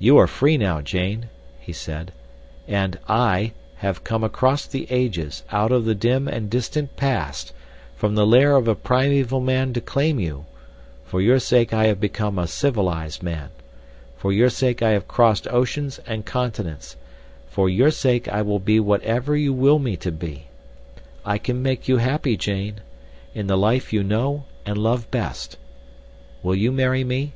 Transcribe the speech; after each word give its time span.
"You 0.00 0.16
are 0.18 0.26
free 0.26 0.58
now, 0.58 0.80
Jane," 0.80 1.28
he 1.60 1.72
said, 1.72 2.10
"and 2.66 2.98
I 3.08 3.52
have 3.76 4.02
come 4.02 4.24
across 4.24 4.66
the 4.66 4.88
ages 4.90 5.44
out 5.52 5.70
of 5.70 5.84
the 5.84 5.94
dim 5.94 6.26
and 6.26 6.50
distant 6.50 6.96
past 6.96 7.52
from 7.94 8.16
the 8.16 8.26
lair 8.26 8.56
of 8.56 8.64
the 8.64 8.74
primeval 8.74 9.38
man 9.38 9.72
to 9.74 9.80
claim 9.80 10.18
you—for 10.18 11.20
your 11.22 11.38
sake 11.38 11.72
I 11.72 11.86
have 11.86 12.00
become 12.00 12.40
a 12.40 12.48
civilized 12.48 13.22
man—for 13.22 14.32
your 14.32 14.50
sake 14.50 14.82
I 14.82 14.90
have 14.90 15.06
crossed 15.06 15.46
oceans 15.46 16.00
and 16.08 16.26
continents—for 16.26 17.68
your 17.70 17.92
sake 17.92 18.26
I 18.26 18.42
will 18.42 18.58
be 18.58 18.80
whatever 18.80 19.36
you 19.36 19.52
will 19.52 19.78
me 19.78 19.96
to 19.98 20.10
be. 20.10 20.46
I 21.24 21.38
can 21.38 21.62
make 21.62 21.86
you 21.86 21.98
happy, 21.98 22.36
Jane, 22.36 22.80
in 23.32 23.46
the 23.46 23.56
life 23.56 23.92
you 23.92 24.02
know 24.02 24.42
and 24.66 24.76
love 24.76 25.08
best. 25.12 25.56
Will 26.42 26.56
you 26.56 26.72
marry 26.72 27.04
me?" 27.04 27.34